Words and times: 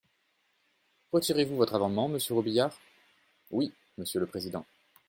Retirez-vous 1.13 1.57
votre 1.57 1.75
amendement, 1.75 2.07
monsieur 2.07 2.33
Robiliard? 2.33 2.75
Oui, 3.51 3.71
monsieur 3.99 4.19
le 4.19 4.25
président. 4.25 4.65